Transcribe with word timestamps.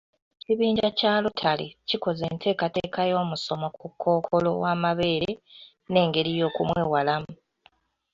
Ekibinja 0.39 0.87
kya 0.97 1.13
lotale 1.23 1.65
kikoze 1.87 2.23
enteekateeka 2.31 3.01
y'omusomo 3.11 3.67
ku 3.77 3.85
kkookolo 3.91 4.49
w'amabeere 4.61 5.31
n'engeri 5.91 6.31
y'okumwewalamu. 6.39 7.33